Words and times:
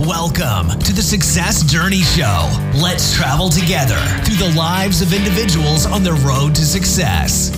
Welcome 0.00 0.78
to 0.80 0.92
the 0.92 1.00
Success 1.00 1.64
Journey 1.64 2.02
Show. 2.02 2.50
Let's 2.74 3.16
travel 3.16 3.48
together 3.48 3.96
through 4.26 4.36
the 4.36 4.54
lives 4.54 5.00
of 5.00 5.14
individuals 5.14 5.86
on 5.86 6.02
the 6.02 6.12
road 6.12 6.54
to 6.56 6.66
success. 6.66 7.48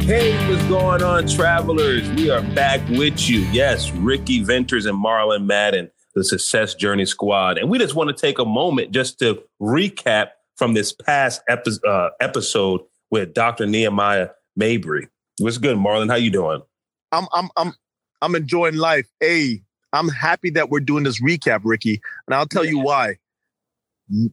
Hey, 0.00 0.32
what's 0.48 0.64
going 0.64 1.02
on, 1.02 1.28
travelers? 1.28 2.08
We 2.12 2.30
are 2.30 2.40
back 2.40 2.80
with 2.88 3.28
you. 3.28 3.40
Yes, 3.52 3.90
Ricky 3.90 4.42
Venters 4.42 4.86
and 4.86 4.96
Marlon 4.96 5.44
Madden, 5.44 5.90
the 6.14 6.24
Success 6.24 6.74
Journey 6.74 7.04
Squad. 7.04 7.58
And 7.58 7.68
we 7.68 7.78
just 7.78 7.94
want 7.94 8.08
to 8.08 8.16
take 8.18 8.38
a 8.38 8.46
moment 8.46 8.90
just 8.90 9.18
to 9.18 9.42
recap 9.60 10.28
from 10.56 10.72
this 10.72 10.90
past 10.90 11.42
epi- 11.50 11.80
uh, 11.86 12.08
episode 12.18 12.80
with 13.10 13.34
Dr. 13.34 13.66
Nehemiah 13.66 14.30
Mabry. 14.56 15.08
What's 15.38 15.58
good, 15.58 15.76
Marlon? 15.76 16.08
How 16.08 16.16
you 16.16 16.30
doing? 16.30 16.62
I'm 17.12 17.26
I'm 17.30 17.50
I'm 17.58 17.74
I'm 18.22 18.34
enjoying 18.34 18.76
life. 18.76 19.06
Hey, 19.20 19.63
I'm 19.94 20.08
happy 20.08 20.50
that 20.50 20.70
we're 20.70 20.80
doing 20.80 21.04
this 21.04 21.22
recap, 21.22 21.60
Ricky, 21.62 22.00
and 22.26 22.34
I'll 22.34 22.46
tell 22.46 22.64
you 22.64 22.80
why. 22.80 23.16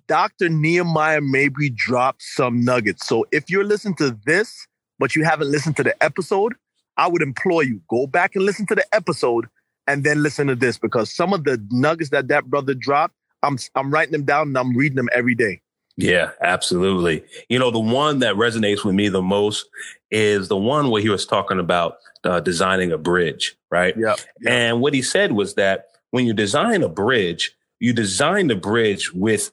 Dr. 0.07 0.49
Nehemiah 0.49 1.21
Mabry 1.21 1.69
dropped 1.69 2.23
some 2.23 2.65
nuggets. 2.65 3.07
So 3.07 3.25
if 3.31 3.49
you're 3.49 3.63
listening 3.63 3.95
to 3.95 4.17
this, 4.25 4.67
but 4.99 5.16
you 5.16 5.23
haven't 5.23 5.49
listened 5.49 5.77
to 5.77 5.83
the 5.83 6.03
episode, 6.03 6.55
I 6.97 7.07
would 7.07 7.21
implore 7.21 7.63
you 7.63 7.81
go 7.89 8.07
back 8.07 8.35
and 8.35 8.43
listen 8.43 8.66
to 8.67 8.75
the 8.75 8.85
episode 8.91 9.47
and 9.88 10.03
then 10.03 10.21
listen 10.21 10.47
to 10.47 10.55
this 10.55 10.77
because 10.77 11.13
some 11.13 11.33
of 11.33 11.43
the 11.43 11.63
nuggets 11.71 12.09
that 12.09 12.27
that 12.27 12.45
brother 12.45 12.73
dropped, 12.73 13.16
I'm 13.43 13.57
I'm 13.75 13.91
writing 13.91 14.11
them 14.11 14.25
down 14.25 14.49
and 14.49 14.57
I'm 14.57 14.75
reading 14.75 14.97
them 14.97 15.09
every 15.13 15.35
day. 15.35 15.61
Yeah, 16.03 16.31
absolutely. 16.41 17.23
You 17.49 17.59
know, 17.59 17.71
the 17.71 17.79
one 17.79 18.19
that 18.19 18.35
resonates 18.35 18.83
with 18.83 18.95
me 18.95 19.09
the 19.09 19.21
most 19.21 19.67
is 20.09 20.47
the 20.47 20.57
one 20.57 20.89
where 20.89 21.01
he 21.01 21.09
was 21.09 21.25
talking 21.25 21.59
about 21.59 21.97
uh, 22.23 22.39
designing 22.39 22.91
a 22.91 22.97
bridge, 22.97 23.55
right? 23.69 23.95
Yeah. 23.97 24.15
And 24.45 24.81
what 24.81 24.93
he 24.93 25.01
said 25.01 25.31
was 25.31 25.55
that 25.55 25.85
when 26.11 26.25
you 26.25 26.33
design 26.33 26.83
a 26.83 26.89
bridge, 26.89 27.55
you 27.79 27.93
design 27.93 28.47
the 28.47 28.55
bridge 28.55 29.13
with 29.13 29.51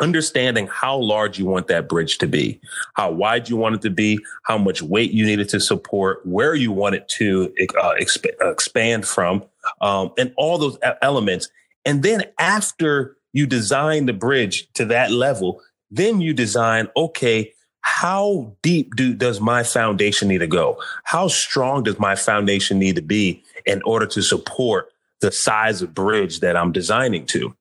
understanding 0.00 0.66
how 0.68 0.96
large 0.96 1.38
you 1.38 1.46
want 1.46 1.68
that 1.68 1.88
bridge 1.88 2.18
to 2.18 2.26
be, 2.26 2.60
how 2.94 3.10
wide 3.10 3.48
you 3.48 3.56
want 3.56 3.74
it 3.74 3.82
to 3.82 3.90
be, 3.90 4.18
how 4.44 4.58
much 4.58 4.82
weight 4.82 5.12
you 5.12 5.24
need 5.26 5.38
it 5.38 5.48
to 5.50 5.60
support, 5.60 6.24
where 6.24 6.54
you 6.54 6.72
want 6.72 6.94
it 6.94 7.08
to 7.08 7.52
uh, 7.80 7.94
exp- 8.00 8.26
expand 8.40 9.06
from, 9.06 9.44
um, 9.80 10.12
and 10.18 10.32
all 10.36 10.58
those 10.58 10.78
elements. 11.02 11.48
And 11.84 12.02
then 12.02 12.24
after 12.38 13.16
you 13.32 13.46
design 13.46 14.06
the 14.06 14.12
bridge 14.12 14.68
to 14.74 14.84
that 14.86 15.10
level, 15.10 15.62
then 15.90 16.20
you 16.20 16.34
design, 16.34 16.88
okay, 16.96 17.52
how 17.80 18.54
deep 18.62 18.94
do, 18.94 19.14
does 19.14 19.40
my 19.40 19.62
foundation 19.62 20.28
need 20.28 20.38
to 20.38 20.46
go? 20.46 20.80
How 21.04 21.28
strong 21.28 21.82
does 21.82 21.98
my 21.98 22.14
foundation 22.14 22.78
need 22.78 22.96
to 22.96 23.02
be 23.02 23.42
in 23.66 23.82
order 23.84 24.06
to 24.06 24.22
support 24.22 24.92
the 25.20 25.32
size 25.32 25.82
of 25.82 25.94
bridge 25.94 26.40
that 26.40 26.56
I'm 26.56 26.72
designing 26.72 27.26
to? 27.26 27.54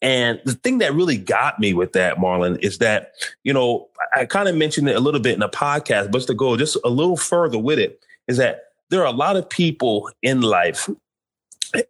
And 0.00 0.40
the 0.44 0.54
thing 0.54 0.78
that 0.78 0.94
really 0.94 1.16
got 1.16 1.58
me 1.58 1.74
with 1.74 1.92
that, 1.92 2.18
Marlon, 2.18 2.58
is 2.62 2.78
that, 2.78 3.12
you 3.42 3.52
know, 3.52 3.88
I 4.14 4.26
kind 4.26 4.48
of 4.48 4.54
mentioned 4.54 4.88
it 4.88 4.96
a 4.96 5.00
little 5.00 5.20
bit 5.20 5.34
in 5.34 5.40
the 5.40 5.48
podcast, 5.48 6.12
but 6.12 6.22
to 6.22 6.34
go 6.34 6.56
just 6.56 6.76
a 6.84 6.88
little 6.88 7.16
further 7.16 7.58
with 7.58 7.78
it, 7.78 8.00
is 8.28 8.36
that 8.36 8.66
there 8.90 9.00
are 9.00 9.06
a 9.06 9.12
lot 9.12 9.36
of 9.36 9.48
people 9.48 10.10
in 10.22 10.40
life 10.40 10.88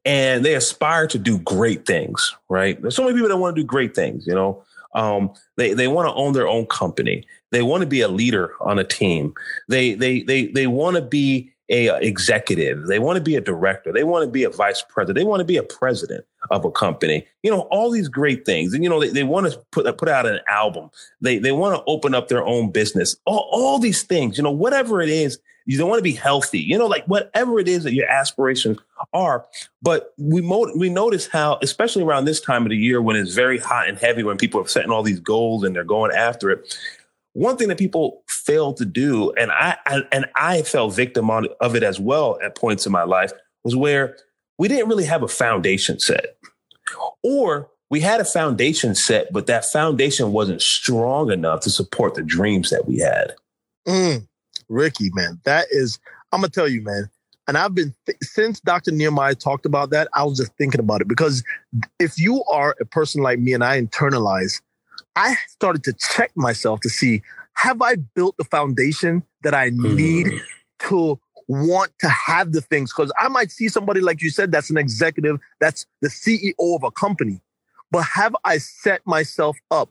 and 0.04 0.44
they 0.44 0.54
aspire 0.54 1.06
to 1.08 1.18
do 1.18 1.38
great 1.38 1.86
things, 1.86 2.34
right? 2.48 2.80
There's 2.80 2.96
so 2.96 3.04
many 3.04 3.14
people 3.14 3.28
that 3.28 3.36
want 3.36 3.56
to 3.56 3.62
do 3.62 3.66
great 3.66 3.94
things, 3.94 4.26
you 4.26 4.34
know. 4.34 4.62
Um, 4.94 5.32
they 5.56 5.74
they 5.74 5.88
want 5.88 6.08
to 6.08 6.14
own 6.14 6.32
their 6.32 6.48
own 6.48 6.66
company. 6.66 7.24
They 7.50 7.62
want 7.62 7.82
to 7.82 7.86
be 7.86 8.00
a 8.00 8.08
leader 8.08 8.54
on 8.60 8.78
a 8.78 8.84
team. 8.84 9.34
They 9.68 9.94
they 9.94 10.22
they 10.22 10.46
they 10.46 10.66
want 10.66 10.96
to 10.96 11.02
be 11.02 11.52
a 11.70 11.94
executive. 11.96 12.86
They 12.86 12.98
want 12.98 13.16
to 13.16 13.22
be 13.22 13.36
a 13.36 13.40
director. 13.40 13.92
They 13.92 14.04
want 14.04 14.24
to 14.24 14.30
be 14.30 14.44
a 14.44 14.50
vice 14.50 14.82
president. 14.88 15.16
They 15.16 15.24
want 15.24 15.40
to 15.40 15.44
be 15.44 15.56
a 15.56 15.62
president 15.62 16.24
of 16.50 16.64
a 16.64 16.70
company. 16.70 17.26
You 17.42 17.50
know, 17.50 17.62
all 17.70 17.90
these 17.90 18.08
great 18.08 18.46
things. 18.46 18.72
And 18.72 18.82
you 18.82 18.90
know, 18.90 19.00
they, 19.00 19.08
they 19.10 19.24
want 19.24 19.52
to 19.52 19.58
put 19.70 19.98
put 19.98 20.08
out 20.08 20.26
an 20.26 20.40
album. 20.48 20.90
They 21.20 21.38
they 21.38 21.52
want 21.52 21.76
to 21.76 21.82
open 21.86 22.14
up 22.14 22.28
their 22.28 22.44
own 22.44 22.70
business. 22.70 23.16
All, 23.26 23.48
all 23.52 23.78
these 23.78 24.02
things, 24.02 24.38
you 24.38 24.44
know, 24.44 24.50
whatever 24.50 25.02
it 25.02 25.10
is, 25.10 25.38
you 25.66 25.76
don't 25.76 25.90
want 25.90 25.98
to 25.98 26.04
be 26.04 26.12
healthy. 26.12 26.60
You 26.60 26.78
know, 26.78 26.86
like 26.86 27.04
whatever 27.04 27.60
it 27.60 27.68
is 27.68 27.84
that 27.84 27.92
your 27.92 28.08
aspirations 28.08 28.78
are. 29.12 29.46
But 29.82 30.14
we 30.16 30.40
mo- 30.40 30.72
we 30.74 30.88
notice 30.88 31.26
how, 31.26 31.58
especially 31.60 32.02
around 32.02 32.24
this 32.24 32.40
time 32.40 32.62
of 32.64 32.70
the 32.70 32.76
year 32.76 33.02
when 33.02 33.16
it's 33.16 33.34
very 33.34 33.58
hot 33.58 33.88
and 33.88 33.98
heavy, 33.98 34.22
when 34.22 34.38
people 34.38 34.62
are 34.62 34.66
setting 34.66 34.90
all 34.90 35.02
these 35.02 35.20
goals 35.20 35.64
and 35.64 35.76
they're 35.76 35.84
going 35.84 36.12
after 36.12 36.50
it, 36.50 36.74
one 37.32 37.56
thing 37.56 37.68
that 37.68 37.78
people 37.78 38.22
fail 38.28 38.72
to 38.74 38.84
do, 38.84 39.32
and 39.32 39.50
I, 39.52 39.76
I 39.86 40.02
and 40.12 40.26
I 40.34 40.62
fell 40.62 40.90
victim 40.90 41.30
on, 41.30 41.46
of 41.60 41.76
it 41.76 41.82
as 41.82 42.00
well 42.00 42.38
at 42.42 42.56
points 42.56 42.86
in 42.86 42.92
my 42.92 43.04
life, 43.04 43.32
was 43.64 43.76
where 43.76 44.16
we 44.58 44.68
didn't 44.68 44.88
really 44.88 45.04
have 45.04 45.22
a 45.22 45.28
foundation 45.28 46.00
set, 46.00 46.36
or 47.22 47.70
we 47.90 48.00
had 48.00 48.20
a 48.20 48.24
foundation 48.24 48.94
set, 48.94 49.32
but 49.32 49.46
that 49.46 49.64
foundation 49.64 50.32
wasn't 50.32 50.60
strong 50.60 51.30
enough 51.30 51.60
to 51.60 51.70
support 51.70 52.14
the 52.14 52.22
dreams 52.22 52.70
that 52.70 52.86
we 52.86 52.98
had. 52.98 53.34
Mm, 53.86 54.26
Ricky, 54.68 55.10
man, 55.14 55.40
that 55.44 55.66
is. 55.70 55.98
I'm 56.32 56.40
gonna 56.40 56.50
tell 56.50 56.68
you, 56.68 56.82
man. 56.82 57.10
And 57.46 57.56
I've 57.56 57.74
been 57.74 57.94
th- 58.04 58.18
since 58.20 58.60
Dr. 58.60 58.90
Nehemiah 58.90 59.34
talked 59.34 59.64
about 59.64 59.88
that. 59.90 60.08
I 60.12 60.22
was 60.24 60.36
just 60.36 60.52
thinking 60.58 60.80
about 60.80 61.00
it 61.00 61.08
because 61.08 61.42
if 61.98 62.18
you 62.18 62.44
are 62.52 62.76
a 62.78 62.84
person 62.84 63.22
like 63.22 63.38
me 63.38 63.54
and 63.54 63.64
I 63.64 63.80
internalize 63.80 64.60
I 65.16 65.36
started 65.48 65.84
to 65.84 65.92
check 65.92 66.30
myself 66.36 66.80
to 66.80 66.88
see 66.88 67.22
have 67.54 67.82
I 67.82 67.96
built 67.96 68.36
the 68.36 68.44
foundation 68.44 69.24
that 69.42 69.52
I 69.52 69.70
need 69.70 70.26
mm. 70.26 70.40
to 70.88 71.18
want 71.48 71.90
to 72.00 72.08
have 72.08 72.52
the 72.52 72.60
things? 72.60 72.92
Because 72.92 73.12
I 73.18 73.26
might 73.26 73.50
see 73.50 73.68
somebody, 73.68 74.00
like 74.00 74.22
you 74.22 74.30
said, 74.30 74.52
that's 74.52 74.70
an 74.70 74.76
executive, 74.76 75.40
that's 75.60 75.84
the 76.00 76.08
CEO 76.08 76.52
of 76.60 76.84
a 76.84 76.92
company. 76.92 77.40
But 77.90 78.02
have 78.02 78.36
I 78.44 78.58
set 78.58 79.00
myself 79.06 79.56
up 79.72 79.90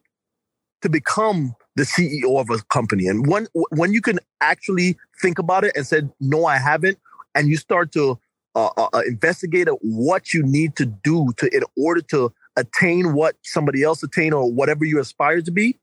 to 0.80 0.88
become 0.88 1.54
the 1.76 1.82
CEO 1.82 2.40
of 2.40 2.48
a 2.48 2.62
company? 2.70 3.06
And 3.06 3.26
when 3.26 3.48
when 3.70 3.92
you 3.92 4.00
can 4.00 4.20
actually 4.40 4.96
think 5.20 5.38
about 5.38 5.64
it 5.64 5.76
and 5.76 5.86
said, 5.86 6.10
no, 6.20 6.46
I 6.46 6.56
haven't, 6.56 6.98
and 7.34 7.48
you 7.48 7.58
start 7.58 7.92
to 7.92 8.18
uh, 8.54 8.70
uh, 8.78 8.88
uh 8.94 9.02
investigate 9.06 9.68
what 9.82 10.32
you 10.32 10.42
need 10.42 10.74
to 10.76 10.86
do 10.86 11.32
to 11.36 11.54
in 11.54 11.64
order 11.76 12.00
to 12.02 12.32
attain 12.58 13.14
what 13.14 13.36
somebody 13.42 13.82
else 13.82 14.02
attained 14.02 14.34
or 14.34 14.50
whatever 14.50 14.84
you 14.84 14.98
aspire 14.98 15.40
to 15.40 15.50
be, 15.50 15.78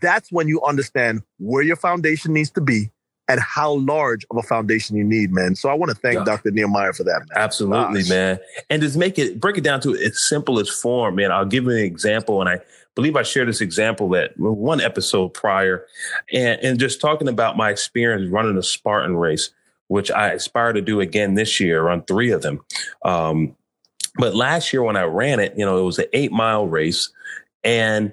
that's 0.00 0.32
when 0.32 0.48
you 0.48 0.62
understand 0.62 1.22
where 1.38 1.62
your 1.62 1.76
foundation 1.76 2.32
needs 2.32 2.50
to 2.50 2.60
be 2.60 2.90
and 3.28 3.40
how 3.40 3.74
large 3.74 4.26
of 4.30 4.36
a 4.36 4.42
foundation 4.42 4.96
you 4.96 5.04
need, 5.04 5.32
man. 5.32 5.54
So 5.54 5.68
I 5.68 5.74
want 5.74 5.90
to 5.90 5.96
thank 5.96 6.16
yeah. 6.16 6.24
Dr. 6.24 6.50
Nehemiah 6.50 6.92
for 6.92 7.04
that. 7.04 7.20
Man. 7.20 7.36
Absolutely, 7.36 8.02
Gosh. 8.02 8.10
man. 8.10 8.38
And 8.70 8.82
just 8.82 8.96
make 8.96 9.18
it 9.18 9.38
break 9.38 9.58
it 9.58 9.64
down 9.64 9.80
to 9.82 9.92
its 9.94 10.28
simplest 10.28 10.72
form, 10.80 11.16
man. 11.16 11.30
I'll 11.30 11.44
give 11.44 11.64
you 11.64 11.70
an 11.70 11.78
example, 11.78 12.40
and 12.40 12.48
I 12.48 12.60
believe 12.94 13.16
I 13.16 13.22
shared 13.22 13.48
this 13.48 13.60
example 13.60 14.14
at 14.16 14.38
one 14.38 14.80
episode 14.80 15.34
prior, 15.34 15.86
and 16.32 16.60
and 16.62 16.80
just 16.80 17.00
talking 17.00 17.28
about 17.28 17.56
my 17.56 17.70
experience 17.70 18.30
running 18.30 18.56
a 18.56 18.62
Spartan 18.62 19.16
race, 19.16 19.50
which 19.88 20.10
I 20.10 20.32
aspire 20.32 20.72
to 20.72 20.80
do 20.80 21.00
again 21.00 21.34
this 21.34 21.60
year, 21.60 21.82
run 21.82 22.02
three 22.02 22.32
of 22.32 22.42
them. 22.42 22.60
Um, 23.04 23.56
but 24.16 24.34
last 24.34 24.72
year 24.72 24.82
when 24.82 24.96
I 24.96 25.04
ran 25.04 25.40
it, 25.40 25.54
you 25.56 25.64
know, 25.64 25.78
it 25.78 25.82
was 25.82 25.98
an 25.98 26.06
eight 26.12 26.32
mile 26.32 26.66
race 26.66 27.10
and 27.64 28.12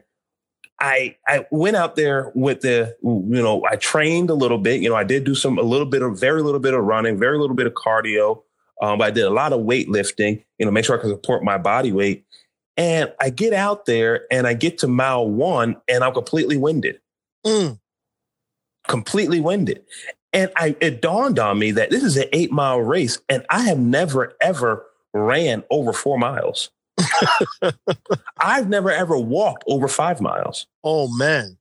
I 0.80 1.18
I 1.28 1.46
went 1.52 1.76
out 1.76 1.96
there 1.96 2.32
with 2.36 2.62
the 2.62 2.96
you 3.04 3.42
know 3.42 3.66
I 3.70 3.76
trained 3.76 4.30
a 4.30 4.34
little 4.34 4.58
bit. 4.58 4.82
You 4.82 4.90
know 4.90 4.96
I 4.96 5.04
did 5.04 5.24
do 5.24 5.36
some 5.36 5.58
a 5.58 5.64
little 5.64 5.86
bit 5.86 6.02
of 6.02 6.20
very 6.20 6.42
little 6.42 6.60
bit 6.60 6.74
of 6.74 6.84
running 6.84 7.20
very 7.20 7.38
little 7.38 7.56
bit 7.56 7.68
of 7.68 7.74
cardio 7.74 8.44
um, 8.82 9.02
I 9.02 9.12
did 9.12 9.26
a 9.26 9.30
lot 9.30 9.52
of 9.52 9.62
weightlifting 9.62 10.44
you 10.58 10.66
know 10.66 10.72
make 10.72 10.86
sure 10.86 10.98
I 10.98 11.02
could 11.02 11.12
support 11.12 11.44
my 11.44 11.58
body 11.58 11.92
weight. 11.92 12.26
And 12.78 13.12
I 13.20 13.30
get 13.30 13.52
out 13.52 13.86
there 13.88 14.26
and 14.31 14.48
I 14.48 14.54
get 14.54 14.78
to 14.80 14.88
mile 14.88 15.30
one 15.30 15.76
and 15.90 16.02
I'm 16.02 16.14
completely 16.14 16.56
winded. 16.56 17.02
Mm. 17.46 17.80
completely 18.88 19.42
winded. 19.42 19.84
And 20.31 20.50
I 20.56 20.78
it 20.80 21.02
dawned 21.02 21.40
on 21.40 21.60
me 21.60 21.72
that 21.72 21.90
this 21.90 22.04
is 22.04 22.16
an 22.16 22.28
eight 22.31 22.52
mile 22.52 22.80
race 22.80 23.20
and 23.28 23.46
I 23.50 23.64
have 23.64 23.80
never 23.80 24.34
ever 24.42 24.86
ran 25.14 25.64
over 25.70 25.94
four 25.94 26.18
miles. 26.18 26.70
I've 28.38 28.68
never 28.68 28.92
ever 28.92 29.18
walked 29.18 29.63
over 29.68 29.88
five 29.88 30.22
miles. 30.22 30.68
Oh 30.83 31.07
man. 31.16 31.57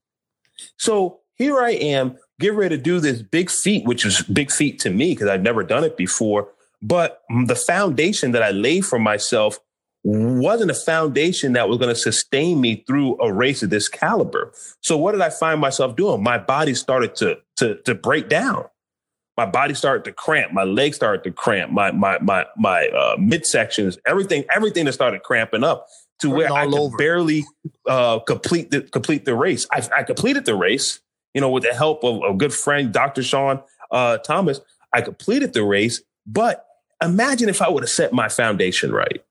So 0.77 1.19
here 1.35 1.59
I 1.59 1.71
am, 1.71 2.17
get 2.39 2.53
ready 2.53 2.75
to 2.75 2.81
do 2.81 2.99
this 2.99 3.21
big 3.21 3.49
feat, 3.49 3.85
which 3.85 4.05
is 4.05 4.21
big 4.23 4.51
feat 4.51 4.79
to 4.79 4.89
me 4.89 5.13
because 5.13 5.29
I've 5.29 5.41
never 5.41 5.63
done 5.63 5.83
it 5.83 5.95
before. 5.95 6.49
But 6.81 7.21
the 7.45 7.55
foundation 7.55 8.31
that 8.31 8.43
I 8.43 8.51
laid 8.51 8.85
for 8.85 8.99
myself 8.99 9.59
wasn't 10.03 10.71
a 10.71 10.75
foundation 10.75 11.53
that 11.53 11.67
was 11.67 11.77
going 11.77 11.93
to 11.93 11.99
sustain 11.99 12.61
me 12.61 12.83
through 12.87 13.17
a 13.21 13.31
race 13.31 13.63
of 13.63 13.69
this 13.69 13.89
caliber. 13.89 14.51
So 14.81 14.97
what 14.97 15.11
did 15.11 15.21
I 15.21 15.29
find 15.29 15.59
myself 15.59 15.95
doing? 15.95 16.23
My 16.23 16.37
body 16.37 16.73
started 16.73 17.15
to 17.15 17.39
to 17.57 17.75
to 17.83 17.95
break 17.95 18.29
down 18.29 18.65
my 19.39 19.45
body 19.45 19.73
started 19.73 20.03
to 20.03 20.11
cramp, 20.11 20.51
my 20.51 20.65
legs 20.65 20.97
started 20.97 21.23
to 21.23 21.31
cramp, 21.31 21.71
my 21.71 21.91
my 21.91 22.19
my 22.19 22.45
my 22.57 22.87
uh, 22.87 23.15
midsections, 23.15 23.97
everything 24.05 24.43
everything 24.53 24.83
that 24.83 24.91
started 24.91 25.23
cramping 25.23 25.63
up 25.63 25.87
to 26.19 26.29
where 26.29 26.51
I 26.51 26.65
could 26.65 26.73
over. 26.73 26.97
barely 26.97 27.45
uh, 27.87 28.19
complete 28.19 28.69
the 28.69 28.81
complete 28.81 29.23
the 29.23 29.33
race. 29.35 29.65
I, 29.71 29.87
I, 29.95 30.03
completed 30.03 30.43
the 30.43 30.55
race, 30.55 30.99
you 31.33 31.39
know, 31.39 31.49
with 31.49 31.63
the 31.63 31.73
help 31.73 32.03
of 32.03 32.21
a 32.21 32.33
good 32.33 32.53
friend, 32.53 32.91
Dr. 32.91 33.23
Sean 33.23 33.61
uh, 33.91 34.17
Thomas. 34.17 34.59
I 34.93 34.99
completed 34.99 35.53
the 35.53 35.63
race, 35.63 36.01
but 36.27 36.65
imagine 37.01 37.47
if 37.47 37.61
I 37.61 37.69
would 37.69 37.83
have 37.83 37.89
set 37.89 38.11
my 38.11 38.27
foundation 38.27 38.91
right. 38.91 39.23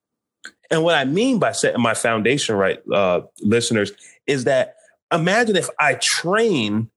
And 0.71 0.83
what 0.83 0.95
I 0.95 1.05
mean 1.05 1.37
by 1.37 1.51
setting 1.51 1.83
my 1.83 1.93
foundation 1.93 2.55
right, 2.55 2.79
uh, 2.91 3.21
listeners, 3.41 3.91
is 4.25 4.45
that 4.45 4.73
imagine 5.13 5.55
if 5.55 5.69
I 5.77 5.99
train 6.01 6.89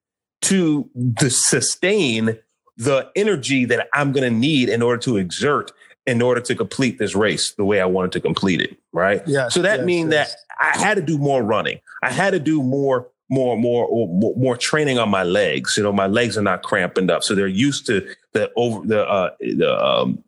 to 0.43 0.89
the 0.95 1.29
sustain 1.29 2.39
the 2.77 3.11
energy 3.15 3.65
that 3.67 3.89
I'm 3.93 4.13
going 4.13 4.31
to 4.31 4.37
need 4.37 4.69
in 4.69 4.83
order 4.83 4.99
to 5.03 5.17
exert 5.17 5.73
in 6.07 6.21
order 6.21 6.41
to 6.41 6.55
complete 6.55 6.99
this 6.99 7.15
race 7.15 7.53
the 7.53 7.65
way 7.65 7.81
I 7.81 7.85
wanted 7.85 8.13
to 8.13 8.21
complete 8.21 8.61
it. 8.61 8.77
Right. 8.93 9.23
Yeah. 9.27 9.49
So 9.49 9.63
that 9.63 9.81
yes, 9.81 9.87
means 9.87 10.13
yes. 10.13 10.35
that 10.35 10.75
I 10.77 10.79
had 10.79 10.95
to 10.95 11.03
do 11.03 11.19
more 11.19 11.43
running. 11.43 11.81
I 12.03 12.11
had 12.11 12.31
to 12.31 12.41
do 12.41 12.63
more, 12.63 13.09
more, 13.29 13.57
more, 13.57 13.89
more, 14.09 14.35
more 14.37 14.57
training 14.57 14.99
on 14.99 15.09
my 15.09 15.23
legs. 15.23 15.77
You 15.77 15.83
know, 15.83 15.93
my 15.93 16.07
legs 16.07 16.37
are 16.37 16.43
not 16.43 16.63
cramping 16.63 17.09
up, 17.09 17.23
so 17.23 17.35
they're 17.35 17.47
used 17.47 17.87
to 17.87 18.07
the 18.33 18.51
over 18.57 18.87
the 18.87 19.07
uh, 19.09 19.31
the 19.41 19.85
um, 19.85 20.25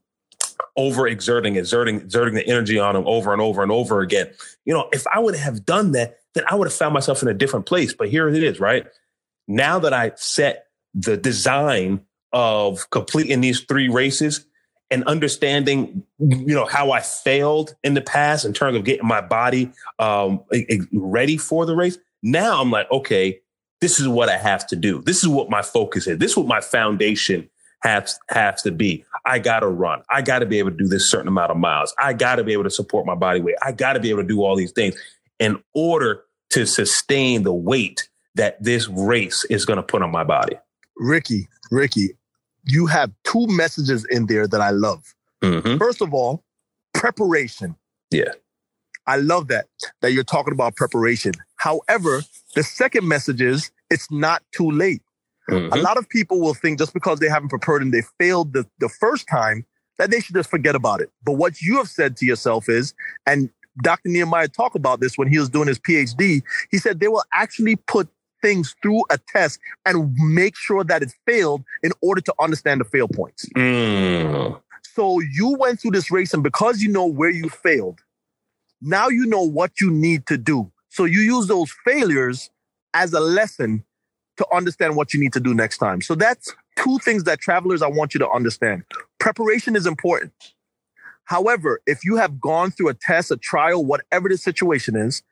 over 0.77 1.07
exerting, 1.07 1.57
exerting, 1.57 1.97
exerting 1.97 2.35
the 2.35 2.47
energy 2.47 2.79
on 2.79 2.95
them 2.95 3.07
over 3.07 3.33
and 3.33 3.43
over 3.43 3.63
and 3.63 3.73
over 3.73 4.01
again. 4.01 4.31
You 4.65 4.75
know, 4.75 4.89
if 4.93 5.07
I 5.13 5.19
would 5.19 5.35
have 5.35 5.65
done 5.65 5.93
that, 5.93 6.19
then 6.35 6.45
I 6.49 6.55
would 6.55 6.67
have 6.67 6.75
found 6.75 6.95
myself 6.95 7.23
in 7.23 7.29
a 7.29 7.35
different 7.35 7.67
place. 7.67 7.93
But 7.95 8.09
here 8.09 8.29
it 8.29 8.43
is, 8.43 8.61
right? 8.61 8.87
Now 9.47 9.79
that 9.81 9.93
I 9.93 10.13
set 10.17 10.67
the 10.95 11.17
design 11.17 12.01
of 12.35 12.91
completing 12.91 13.41
these 13.41 13.61
three 13.61 13.89
races 13.89 14.45
and 14.91 15.05
understanding, 15.05 16.03
you 16.19 16.55
know, 16.55 16.67
how 16.67 16.91
I 16.91 17.01
failed 17.01 17.75
in 17.83 17.95
the 17.95 18.03
past 18.03 18.45
in 18.45 18.53
terms 18.53 18.77
of 18.77 18.85
getting 18.85 19.07
my 19.07 19.21
body 19.21 19.73
um, 19.99 20.45
ready 20.93 21.39
for 21.39 21.65
the 21.65 21.75
race. 21.75 21.97
Now 22.23 22.61
I'm 22.61 22.71
like, 22.71 22.91
okay, 22.91 23.41
this 23.81 24.01
is 24.01 24.09
what 24.09 24.29
I 24.29 24.37
have 24.37 24.67
to 24.69 24.77
do. 24.77 25.01
This 25.03 25.23
is 25.23 25.29
what 25.29 25.49
my 25.49 25.63
focus 25.63 26.07
is. 26.07 26.19
This 26.19 26.33
is 26.33 26.37
what 26.37 26.47
my 26.47 26.61
foundation 26.61 27.49
has 27.83 28.19
has 28.31 28.63
to 28.63 28.73
be. 28.73 29.05
I 29.25 29.39
gotta 29.39 29.69
run. 29.69 30.03
I 30.11 30.23
gotta 30.23 30.47
be 30.47 30.59
able 30.59 30.71
to 30.71 30.77
do 30.77 30.89
this 30.89 31.11
certain 31.11 31.29
amount 31.29 31.51
of 31.51 31.57
miles. 31.57 31.95
I 31.99 32.13
gotta 32.13 32.43
be 32.43 32.53
able 32.53 32.65
to 32.65 32.71
support 32.71 33.07
my 33.07 33.15
body 33.15 33.41
weight. 33.41 33.57
I 33.63 33.73
gotta 33.73 34.01
be 34.01 34.11
able 34.11 34.23
to 34.23 34.29
do 34.29 34.43
all 34.43 34.57
these 34.57 34.73
things 34.73 34.97
in 35.39 35.63
order 35.75 36.25
to 36.51 36.67
sustain 36.67 37.43
the 37.43 37.53
weight 37.53 38.09
that 38.35 38.63
this 38.63 38.89
race 38.89 39.45
is 39.51 39.65
gonna 39.65 39.83
put 39.83 40.03
on 40.03 40.11
my 40.11 40.25
body. 40.25 40.57
Ricky, 40.97 41.49
Ricky, 41.71 42.17
you 42.67 42.87
have 42.87 43.13
two 43.25 43.47
messages 43.49 44.05
in 44.11 44.27
there 44.27 44.47
that 44.47 44.61
I 44.61 44.71
love. 44.71 45.15
Mm-hmm. 45.43 45.79
First 45.79 46.01
of 46.01 46.15
all, 46.15 46.43
preparation. 46.93 47.77
Yeah. 48.11 48.33
I 49.07 49.17
love 49.17 49.49
that, 49.49 49.67
that 50.01 50.13
you're 50.13 50.25
talking 50.25 50.55
about 50.55 50.77
preparation. 50.77 51.33
However, 51.57 52.23
the 52.55 52.63
second 52.63 53.07
message 53.07 53.43
is 53.43 53.71
it's 53.91 54.11
not 54.11 54.43
too 54.53 54.71
late. 54.71 55.03
Mm-hmm. 55.51 55.75
A 55.75 55.77
lot 55.77 55.99
of 55.99 56.09
people 56.09 56.41
will 56.41 56.55
think 56.55 56.79
just 56.79 56.95
because 56.95 57.19
they 57.19 57.29
haven't 57.29 57.51
prepared 57.51 57.83
and 57.83 57.93
they 57.93 58.03
failed 58.19 58.55
the, 58.55 58.67
the 58.79 58.89
first 58.89 59.29
time 59.29 59.67
that 59.99 60.11
they 60.11 60.21
should 60.21 60.35
just 60.35 60.49
forget 60.51 60.75
about 60.75 61.01
it. 61.01 61.11
But 61.23 61.33
what 61.33 61.61
you 61.61 61.77
have 61.77 61.89
said 61.89 62.17
to 62.17 62.27
yourself 62.27 62.69
is, 62.69 62.95
and 63.27 63.51
Dr. 63.83 64.09
Nehemiah 64.09 64.49
talked 64.49 64.77
about 64.77 65.01
this 65.01 65.19
when 65.19 65.29
he 65.29 65.39
was 65.39 65.51
doing 65.51 65.69
his 65.69 65.79
PhD, 65.79 66.43
he 66.71 66.79
said 66.79 67.01
they 67.01 67.09
will 67.09 67.25
actually 67.35 67.77
put 67.77 68.09
things 68.45 68.77
through 68.83 69.03
a 69.11 69.19
test 69.33 69.59
and 69.87 70.15
make 70.19 70.55
sure 70.55 70.85
that 70.85 71.03
it 71.03 71.15
failed 71.27 71.65
in 71.83 71.93
order 72.03 72.21
to 72.21 72.35
understand 72.39 72.79
the 72.83 72.85
fail 72.85 73.09
points. 73.09 73.49
Mm. 73.57 74.61
So 74.83 75.21
you 75.21 75.57
went 75.59 75.81
through 75.81 75.93
this 75.93 76.11
race, 76.11 76.35
and 76.35 76.43
because 76.43 76.83
you 76.83 76.91
know 76.93 77.07
where 77.07 77.31
you 77.31 77.49
failed, 77.49 78.01
now 78.83 79.09
you 79.09 79.25
know 79.25 79.43
what 79.43 79.81
you 79.81 79.91
need 79.91 80.27
to 80.27 80.37
do. 80.37 80.71
So 80.91 81.07
you 81.07 81.21
use 81.21 81.47
those 81.47 81.75
failures 81.87 82.51
as 82.93 83.15
a 83.15 83.21
lesson 83.21 83.83
to 84.37 84.47
understand 84.53 84.95
what 84.95 85.15
you 85.15 85.21
need 85.21 85.33
to 85.33 85.41
do 85.41 85.55
next 85.55 85.79
time. 85.79 86.03
So 86.03 86.15
that's 86.15 86.55
two 86.77 86.99
things 86.99 87.25
that 87.25 87.41
travelers 87.41 87.81
I 87.81 87.89
want 87.89 88.13
you 88.13 88.19
to 88.21 88.29
understand. 88.29 88.83
Preparation 89.19 89.75
is 89.75 89.87
important. 89.87 90.33
However, 91.25 91.81
if 91.87 92.05
you 92.05 92.17
have 92.17 92.39
gone 92.41 92.71
through 92.71 92.91
a 92.91 92.95
test, 92.95 93.31
a 93.31 93.39
trial, 93.39 93.85
whatever 93.85 94.29
the 94.29 94.37
situation 94.37 94.97
is, 94.97 95.23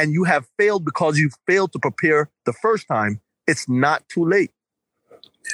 and 0.00 0.14
you 0.14 0.24
have 0.24 0.46
failed 0.58 0.82
because 0.82 1.18
you 1.18 1.28
failed 1.46 1.72
to 1.72 1.78
prepare 1.78 2.30
the 2.46 2.54
first 2.54 2.88
time, 2.88 3.20
it's 3.46 3.68
not 3.68 4.08
too 4.08 4.24
late. 4.24 4.50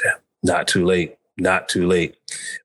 Yeah, 0.04 0.12
not 0.44 0.68
too 0.68 0.84
late. 0.84 1.16
Not 1.36 1.68
too 1.68 1.86
late. 1.86 2.16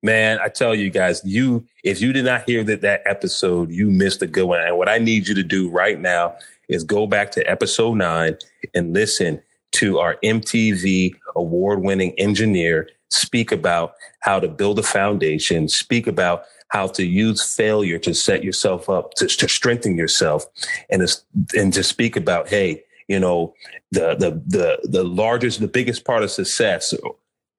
Man, 0.03 0.39
I 0.41 0.47
tell 0.47 0.75
you 0.75 0.91
guys, 0.91 1.21
you 1.25 1.65
if 1.83 1.99
you 1.99 2.13
did 2.13 2.23
not 2.23 2.47
hear 2.47 2.63
that 2.65 2.81
that 2.81 3.01
episode, 3.05 3.71
you 3.71 3.89
missed 3.89 4.21
a 4.21 4.27
good 4.27 4.45
one. 4.45 4.61
And 4.61 4.77
what 4.77 4.87
I 4.87 4.99
need 4.99 5.27
you 5.27 5.33
to 5.35 5.43
do 5.43 5.69
right 5.69 5.99
now 5.99 6.35
is 6.69 6.83
go 6.83 7.07
back 7.07 7.31
to 7.31 7.49
episode 7.49 7.95
9 7.95 8.37
and 8.75 8.93
listen 8.93 9.41
to 9.73 9.99
our 9.99 10.17
MTV 10.23 11.15
award-winning 11.35 12.13
engineer 12.17 12.87
speak 13.11 13.51
about 13.51 13.95
how 14.21 14.39
to 14.39 14.47
build 14.47 14.79
a 14.79 14.83
foundation, 14.83 15.67
speak 15.67 16.07
about 16.07 16.43
how 16.71 16.87
to 16.87 17.05
use 17.05 17.53
failure 17.53 17.99
to 17.99 18.13
set 18.13 18.43
yourself 18.43 18.89
up 18.89 19.13
to, 19.15 19.27
to 19.27 19.47
strengthen 19.47 19.97
yourself 19.97 20.45
and 20.89 21.05
to, 21.05 21.59
and 21.59 21.73
to 21.73 21.83
speak 21.83 22.15
about 22.15 22.47
hey 22.47 22.81
you 23.07 23.19
know 23.19 23.53
the 23.91 24.15
the 24.15 24.41
the 24.47 24.87
the 24.87 25.03
largest 25.03 25.59
the 25.59 25.67
biggest 25.67 26.05
part 26.05 26.23
of 26.23 26.31
success 26.31 26.93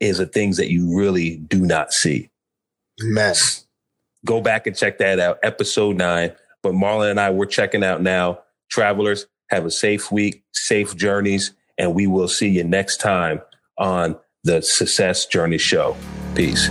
is 0.01 0.19
the 0.19 0.27
things 0.27 0.57
that 0.57 0.71
you 0.71 0.97
really 0.97 1.37
do 1.37 1.61
not 1.61 1.93
see. 1.93 2.29
Man. 3.01 3.35
go 4.25 4.41
back 4.41 4.67
and 4.67 4.77
check 4.77 4.99
that 4.99 5.21
out. 5.21 5.39
Episode 5.43 5.97
9 5.97 6.33
but 6.63 6.73
marlon 6.73 7.11
and 7.11 7.21
i 7.21 7.31
we're 7.31 7.47
checking 7.47 7.85
out 7.85 8.03
now. 8.03 8.41
Travelers 8.71 9.27
have 9.51 9.67
a 9.67 9.71
safe 9.71 10.11
week 10.11 10.43
safe 10.53 10.97
journeys 10.97 11.53
and 11.77 11.95
we 11.95 12.07
will 12.07 12.29
see 12.29 12.49
you 12.49 12.65
next 12.65 12.99
time 12.99 13.43
on 13.77 14.17
the 14.45 14.63
success 14.63 15.27
journey 15.27 15.59
show. 15.59 15.97
Peace 16.35 16.71